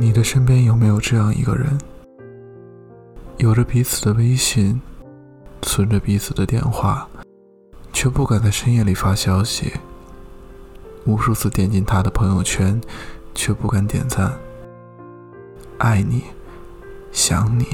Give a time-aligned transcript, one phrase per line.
[0.00, 1.76] 你的身边有没有这样一个人，
[3.38, 4.80] 有着彼此的微信，
[5.60, 7.08] 存着彼此的电话，
[7.92, 9.72] 却不敢在深夜里发消息？
[11.04, 12.80] 无数次点进他的朋友圈，
[13.34, 14.32] 却不敢点赞。
[15.78, 16.22] 爱你，
[17.10, 17.66] 想你，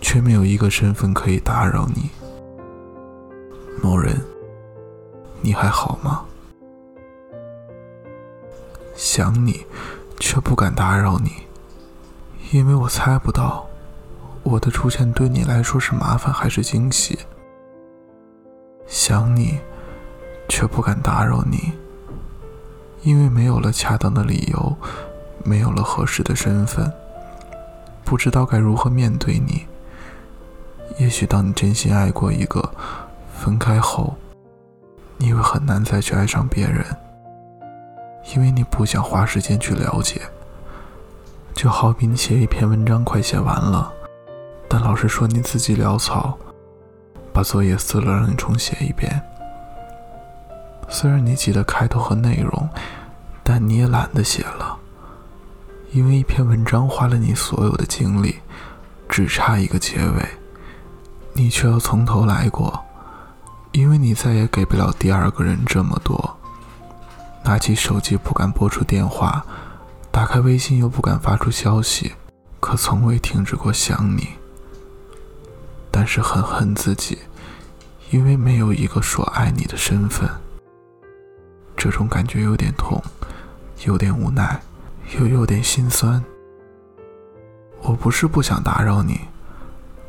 [0.00, 2.10] 却没有一个身份可以打扰你。
[3.80, 4.20] 某人，
[5.40, 6.24] 你还好吗？
[8.96, 9.64] 想你，
[10.20, 11.32] 却不敢打扰你，
[12.52, 13.66] 因为我猜不到，
[14.42, 17.18] 我的出现对你来说是麻烦还是惊喜。
[18.86, 19.58] 想你，
[20.48, 21.72] 却不敢打扰你。
[23.02, 24.76] 因为没有了恰当的理由，
[25.42, 26.92] 没有了合适的身份，
[28.04, 29.66] 不知道该如何面对你。
[30.98, 32.70] 也许当你真心爱过一个，
[33.38, 34.14] 分开后，
[35.16, 36.84] 你会很难再去爱上别人，
[38.34, 40.20] 因为你不想花时间去了解。
[41.54, 43.92] 就好比你写一篇文章快写完了，
[44.68, 46.38] 但老师说你自己潦草，
[47.32, 49.20] 把作业撕了让你重写一遍。
[50.88, 52.68] 虽然你记得开头和内容，
[53.42, 54.78] 但你也懒得写了，
[55.92, 58.36] 因为一篇文章花了你所有的精力，
[59.08, 60.24] 只差一个结尾，
[61.34, 62.82] 你却要从头来过，
[63.72, 66.38] 因为你再也给不了第二个人这么多。
[67.42, 69.44] 拿起手机不敢拨出电话，
[70.10, 72.12] 打开微信又不敢发出消息，
[72.60, 74.28] 可从未停止过想你。
[75.90, 77.18] 但是很恨自己，
[78.10, 80.28] 因为没有一个说爱你的身份。
[81.76, 83.02] 这种感觉有点痛，
[83.84, 84.60] 有点无奈，
[85.18, 86.22] 又有点心酸。
[87.82, 89.20] 我不是不想打扰你，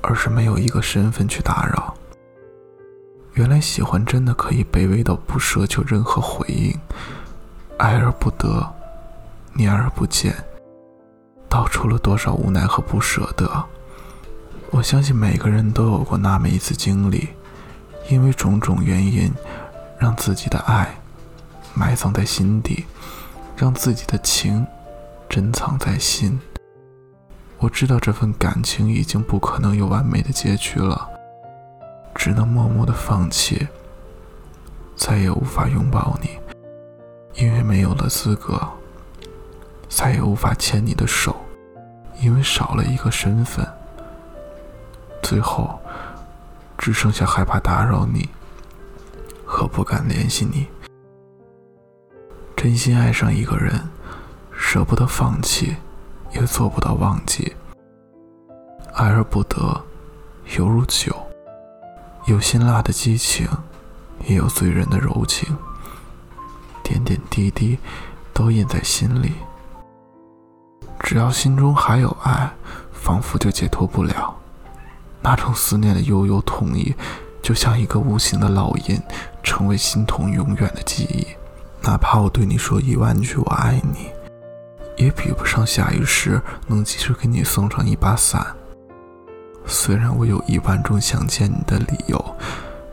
[0.00, 1.94] 而是没有一个身份去打扰。
[3.36, 6.74] 原来喜欢真的可以卑微到不奢求任何回应，
[7.76, 8.66] 爱而不得，
[9.52, 10.34] 念而不见，
[11.46, 13.62] 道出了多少无奈和不舍得。
[14.70, 17.28] 我相信每个人都有过那么一次经历，
[18.08, 19.30] 因为种种原因，
[19.98, 20.98] 让自己的爱。
[21.74, 22.86] 埋葬在心底，
[23.54, 24.66] 让自己的情
[25.28, 26.40] 珍藏在心。
[27.58, 31.06] 我知道这份感情已经不可能有完美的结局了，
[32.26, 33.68] 只能默默的放弃。
[34.96, 36.30] 再也无法拥抱你，
[37.40, 38.56] 因为没有了资格；
[39.88, 41.36] 再也无法牵你的手，
[42.20, 43.64] 因为少了一个身份。
[45.22, 45.78] 最后，
[46.76, 48.28] 只剩下害怕打扰你
[49.44, 50.66] 和不敢联系你。
[52.56, 53.88] 真心爱上一个人，
[54.50, 55.76] 舍不得放弃，
[56.32, 57.54] 也做不到忘记。
[58.94, 59.80] 爱而不得，
[60.56, 61.14] 犹如酒，
[62.26, 63.48] 有辛辣的激情，
[64.26, 65.56] 也有醉人的柔情。
[66.82, 67.78] 点点滴滴，
[68.32, 69.34] 都印在心里。
[70.98, 72.52] 只要心中还有爱，
[72.92, 74.34] 仿佛就解脱不了。
[75.22, 76.96] 那种思念的悠悠痛意，
[77.40, 79.00] 就像一个无形的烙印，
[79.44, 81.28] 成为心痛永远的记忆。
[81.82, 84.08] 哪怕我对你说一万句我爱你，
[84.96, 88.55] 也比不上下雨时能及时给你送上一把伞。
[89.66, 92.36] 虽然我有一万种想见你的理由，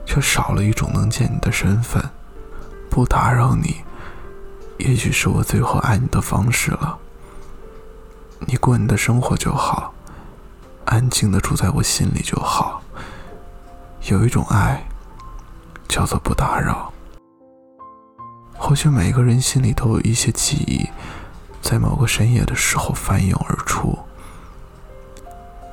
[0.06, 2.03] 却少了一种能见你的身份。
[2.89, 3.78] 不打扰你，
[4.78, 6.97] 也许是我最后爱你的方式了。
[8.39, 9.94] 你过你的生活就好，
[10.85, 12.81] 安静的住在我心里就好。
[14.09, 14.85] 有一种爱，
[15.88, 16.91] 叫做不打扰。
[18.56, 20.89] 或许每个人心里都有一些记忆，
[21.62, 23.97] 在某个深夜的时候翻涌而出。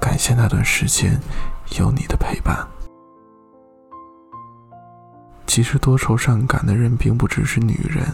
[0.00, 1.20] 感谢那段时间
[1.78, 2.66] 有你的陪伴。
[5.46, 8.06] 其实多愁善感的人并不只是女人，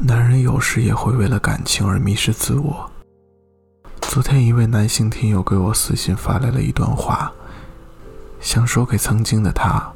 [0.00, 2.90] 男人有时也会为了感情而迷失自我。
[4.00, 7.30] 昨天一位男性听友给我私信发来了一段话，
[8.40, 9.92] 想说给曾经的他，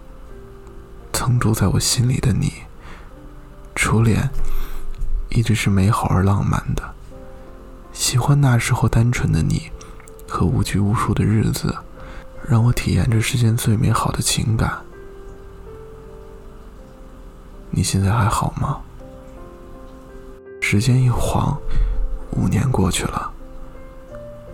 [1.12, 2.52] 曾住在我心里的你。
[3.74, 4.28] 初恋
[5.30, 6.94] 一直是美好而浪漫的，
[7.92, 9.70] 喜欢那时候单纯的你
[10.30, 11.74] 和无拘无束的日子，
[12.48, 14.78] 让我体验着世间最美好的情感。
[17.70, 18.80] 你现在还好吗？
[20.60, 21.58] 时间一晃，
[22.30, 23.30] 五年过去了，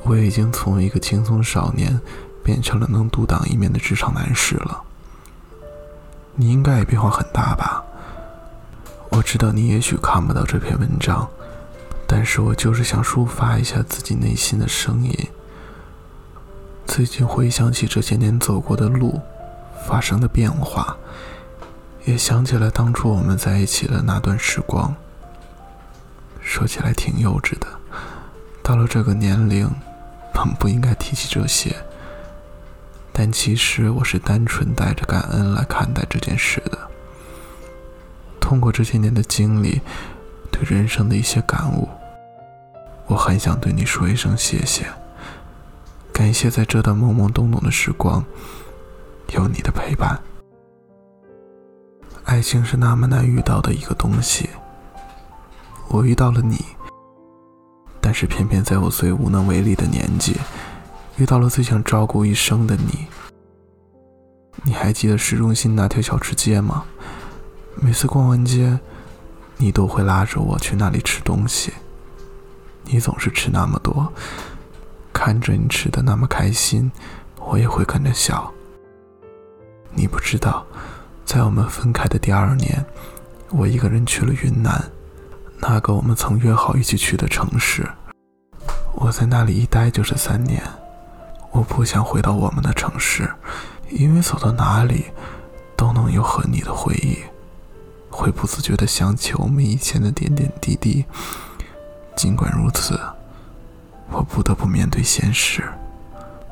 [0.02, 2.00] 我已经从一个轻松少年
[2.42, 4.82] 变成了能独当一面的职场男士了。
[6.34, 7.84] 你应该也变化很大吧？
[9.10, 11.28] 我知道你也许看不到这篇文章，
[12.06, 15.14] 但是我就是想抒发一下自己内心的声音。
[16.86, 19.20] 最近回想起这些年走过的路，
[19.86, 20.96] 发生的变化，
[22.04, 24.94] 也想起了当初我们在一起的那段时光。
[26.40, 27.66] 说起来挺幼稚的，
[28.62, 29.68] 到了这个年龄，
[30.32, 31.74] 本不应该提起这些，
[33.12, 36.78] 但其实我是单纯带着感恩来看待这件事的。
[38.40, 39.82] 通过这些年的经历，
[40.52, 41.88] 对人生的一些感悟，
[43.06, 44.86] 我很想对你说一声谢谢，
[46.16, 48.24] 感谢在这段懵懵懂懂的时光，
[49.34, 50.18] 有你的陪伴。
[52.24, 54.48] 爱情是那么难遇到的一个东西，
[55.88, 56.64] 我遇到了你。
[58.00, 60.34] 但是偏偏在我最无能为力的年纪，
[61.18, 63.06] 遇到了最想照顾一生的你。
[64.64, 66.86] 你还记得市中心那条小吃街吗？
[67.74, 68.80] 每次逛完街，
[69.58, 71.74] 你都会拉着我去那里吃东西。
[72.84, 74.10] 你总是吃那么多，
[75.16, 76.92] 看着你吃的那么开心，
[77.40, 78.52] 我也会跟着笑。
[79.94, 80.66] 你不知道，
[81.24, 82.84] 在我们分开的第二年，
[83.48, 84.92] 我一个人去了云南。
[85.58, 87.88] 那个我们曾约好一起去的城市，
[88.94, 90.62] 我在那里一待就是三年。
[91.50, 93.30] 我不想回到我们的城市，
[93.88, 95.06] 因为走到哪里
[95.78, 97.20] 都能有和你的回忆，
[98.10, 101.06] 会不自觉地想起我们以前的点点滴滴。
[102.14, 103.00] 尽管如此，
[104.10, 105.64] 我不得不面对现实，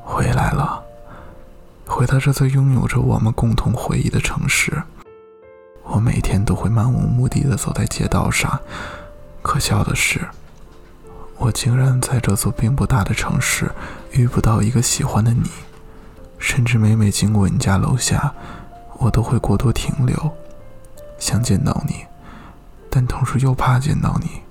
[0.02, 0.82] 回来了，
[1.86, 4.82] 回到这座拥有着我们共同回忆的城市。
[5.84, 8.58] 我每天都会漫无目的的走在街道上，
[9.42, 10.20] 可笑的是，
[11.36, 13.70] 我竟然在这座并不大的城市
[14.12, 15.50] 遇不到一个喜欢的你，
[16.38, 18.32] 甚至每每经过你家楼下，
[18.98, 20.16] 我都会过多停留，
[21.18, 22.06] 想见到你，
[22.90, 24.43] 但同时又怕见到你。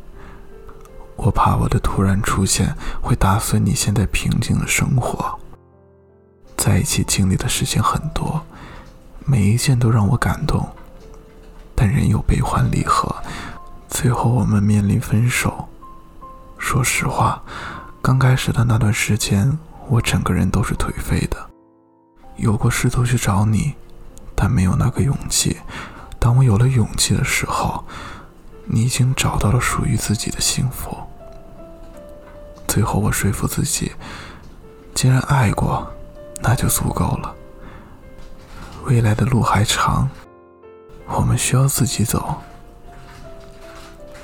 [1.15, 5.39] 我怕我的突然出现会打碎你现在平静的生活。
[6.57, 8.41] 在一起经历的事情很多，
[9.25, 10.67] 每一件都让我感动。
[11.75, 13.13] 但人有悲欢离合，
[13.89, 15.67] 最后我们面临分手。
[16.57, 17.43] 说实话，
[18.01, 19.57] 刚开始的那段时间，
[19.89, 21.37] 我整个人都是颓废的。
[22.37, 23.73] 有过试图去找你，
[24.33, 25.57] 但没有那个勇气。
[26.19, 27.83] 当我有了勇气的时候，
[28.65, 30.95] 你已经找到了属于自己的幸福。
[32.73, 33.91] 最后，我说服自己，
[34.95, 35.87] 既然爱过，
[36.41, 37.35] 那就足够了。
[38.85, 40.09] 未来的路还长。
[41.05, 42.41] 我们需要自己走。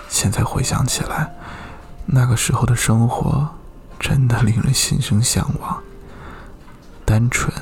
[0.08, 1.32] 现在回想起来，
[2.08, 3.48] 那个时候的生活
[4.00, 5.80] 真的令人心生向往，
[7.06, 7.54] 单纯，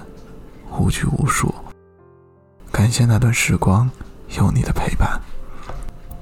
[0.72, 1.54] 无拘无束。
[2.72, 3.92] 感谢那段时光
[4.38, 5.20] 有你的陪伴。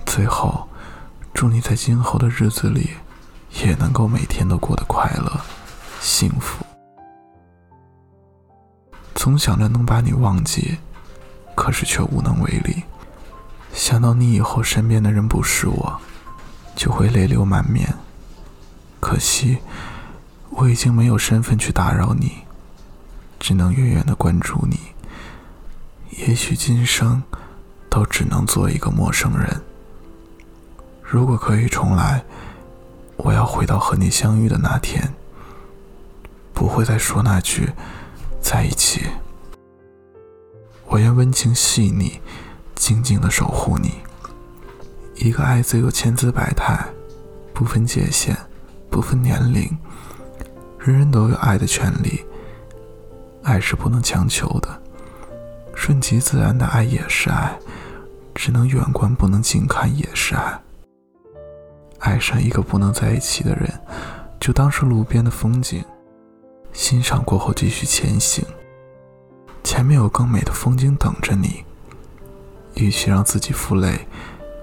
[0.08, 0.68] 最后，
[1.36, 2.90] 祝你在今后的日子里
[3.64, 5.42] 也能够每天都过得快乐、
[6.00, 6.66] 幸福。
[9.14, 10.78] 总想着能把你忘记。
[11.58, 12.84] 可是却无能为力。
[13.72, 16.02] 想到你以后身边的人不是我，
[16.76, 17.94] 就会泪流满面。
[19.00, 19.60] 可惜，
[20.50, 22.40] 我已经没有身份去打扰你，
[23.40, 24.78] 只能远远的关注你。
[26.10, 27.24] 也许今生
[27.90, 29.62] 都只能做一个陌生人。
[31.02, 32.22] 如果可以重来，
[33.18, 35.14] 我要回到和你相遇的那天，
[36.54, 37.72] 不会再说那句
[38.42, 39.06] 在一起。
[40.88, 42.20] 我愿温情细腻，
[42.76, 43.96] 静静的守护你。
[45.16, 46.86] 一个爱字有千姿百态，
[47.54, 48.36] 不分界限，
[48.90, 49.78] 不分年龄，
[50.78, 52.24] 人人都有爱的权利。
[53.44, 54.82] 爱是不能强求的，
[55.74, 57.58] 顺其自然的爱也是爱，
[58.34, 60.62] 只能远观不能近看也是爱。
[62.06, 63.68] 爱上一个不能在一起的人，
[64.40, 65.84] 就当是路边的风景，
[66.72, 68.46] 欣赏过后继续前行。
[69.64, 71.66] 前面有更美的风景等着你。
[72.76, 74.08] 与其让自己负累，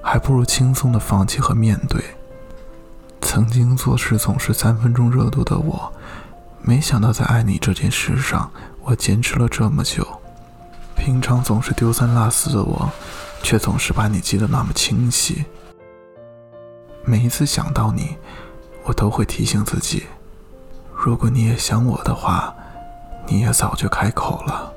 [0.05, 2.01] 还不如轻松的放弃和面对。
[3.21, 5.93] 曾经做事总是三分钟热度的我，
[6.61, 8.49] 没想到在爱你这件事上，
[8.83, 10.07] 我坚持了这么久。
[10.95, 12.89] 平常总是丢三落四的我，
[13.43, 15.45] 却总是把你记得那么清晰。
[17.13, 18.17] 每一次想到你，
[18.85, 20.05] 我都会提醒自己：
[20.97, 22.55] 如果你也想我的话，
[23.27, 24.73] 你也早就开口了。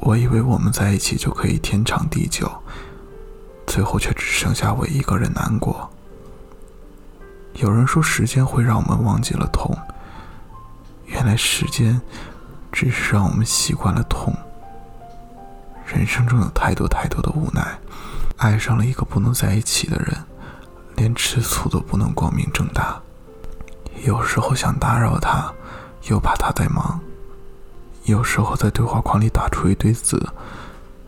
[0.00, 2.52] 我以为我们在一起就可以天长地久，
[3.66, 5.88] 最后却只剩下我一个人难过。
[7.54, 9.74] 有人说时间会让我们忘记了痛，
[11.06, 11.98] 原来时间
[12.70, 14.36] 只是让我们习惯了痛。
[15.86, 17.78] 人生中有太多太多的无奈，
[18.36, 20.14] 爱上了一个不能在一起的人，
[21.04, 22.98] 连吃醋都不能光明正大。
[24.06, 25.52] 有时候想打扰他，
[26.08, 26.98] 又怕他在忙。
[28.04, 30.26] 有时候在对话框里打出一堆字，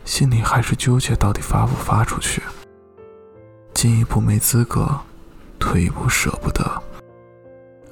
[0.05, 2.43] 心里还是纠结到底发不发出去。
[3.73, 4.87] 进一步没资格，
[5.57, 6.63] 退一步舍不得。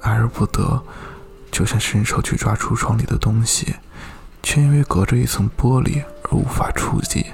[0.00, 0.80] 爱而不得，
[1.50, 3.74] 就像伸手去抓橱窗里的东西，
[4.44, 7.26] 却因为隔着一层玻璃而无法触及。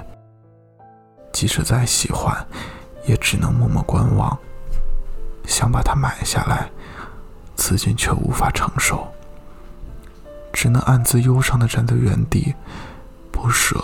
[1.31, 2.35] 即使再喜欢，
[3.05, 4.35] 也只能默默观望。
[5.45, 6.69] 想把它买下来，
[7.55, 9.07] 此君却无法承受，
[10.51, 12.53] 只能暗自忧伤的站在原地，
[13.31, 13.81] 不舍，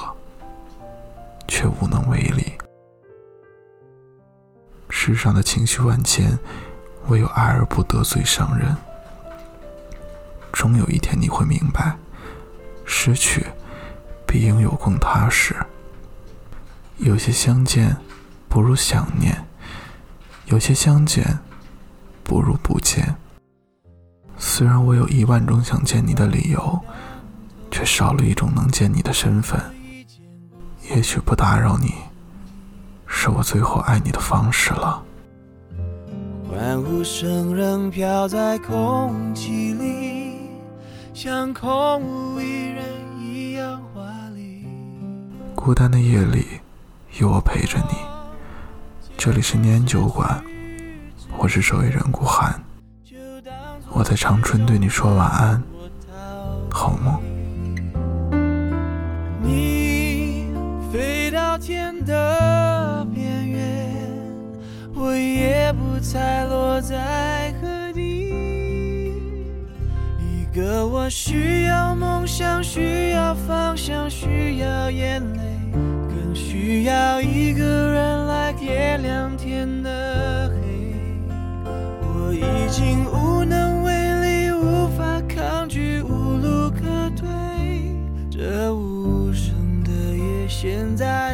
[1.47, 2.53] 却无能为力。
[4.89, 6.37] 世上的情绪万千，
[7.07, 8.75] 唯有爱而不得最伤人。
[10.51, 11.95] 终有一天你会明白，
[12.85, 13.45] 失去
[14.25, 15.55] 比拥有更踏实。
[16.97, 17.95] 有些相见
[18.49, 19.45] 不如想念，
[20.45, 21.39] 有些相见
[22.29, 23.15] 不如不见。
[24.37, 26.79] 虽然我有一万种想见你的理由，
[27.71, 29.59] 却少了一种能见你的身份。
[30.91, 31.95] 也许不打扰你，
[33.07, 35.03] 是我最后爱你的方式了。
[36.47, 40.51] 欢呼声仍飘在空气里，
[41.15, 42.85] 像空无一人
[43.19, 44.03] 一样华
[44.35, 44.67] 丽。
[45.55, 46.45] 孤单的夜里。
[47.17, 47.97] 有我陪着你，
[49.17, 50.41] 这里是年酒馆，
[51.41, 52.61] 我是守夜人顾寒，
[53.93, 55.63] 我在长春对你说晚安，
[56.69, 57.17] 好梦。
[59.41, 60.53] 你
[60.91, 63.89] 飞到天的边缘，
[64.93, 69.13] 我也不再落在何地。
[70.19, 75.39] 一个我需要梦想，需要方向，需要眼泪。
[75.71, 79.89] 更需要一个人来点亮天的，
[82.39, 83.91] 已经无能为
[84.21, 87.27] 力，无法抗拒，无路可退。
[88.31, 89.53] 这无声
[89.83, 91.33] 的夜，现在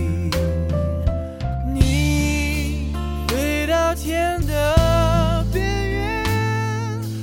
[4.03, 6.25] 天的边缘，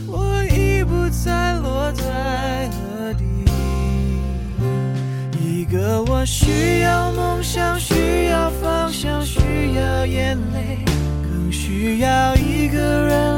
[0.07, 3.25] 我已不再落在何地。
[5.43, 10.79] 一个我需要梦想，需要方向，需要眼泪，
[11.25, 13.38] 更需要一个人